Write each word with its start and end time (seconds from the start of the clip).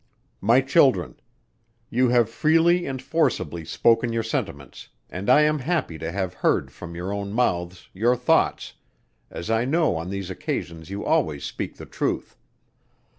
"My 0.41 0.61
Children. 0.61 1.19
You 1.91 2.09
have 2.09 2.27
freely 2.27 2.87
and 2.87 2.99
forcibly 2.99 3.63
spoken 3.63 4.11
your 4.11 4.23
sentiments, 4.23 4.87
and 5.11 5.29
I 5.29 5.43
am 5.43 5.59
happy 5.59 5.99
to 5.99 6.11
have 6.11 6.33
heard 6.33 6.71
from 6.71 6.95
your 6.95 7.13
own 7.13 7.31
mouths, 7.33 7.87
your 7.93 8.15
thoughts, 8.15 8.73
as 9.29 9.51
I 9.51 9.63
know 9.63 9.95
on 9.97 10.09
these 10.09 10.31
occasions 10.31 10.89
you 10.89 11.05
always 11.05 11.43
speak 11.45 11.75
the 11.77 11.85
truth. 11.85 12.35